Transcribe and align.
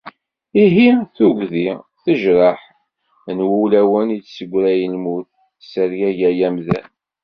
Ihi, 0.63 0.87
tuggdi, 1.15 1.69
tejreḥ 2.03 2.59
n 3.35 3.37
wulawen 3.49 4.15
i 4.15 4.17
d-tesseggray 4.19 4.81
lmut, 4.93 5.27
tessergagay 5.59 6.39
amdan. 6.47 6.87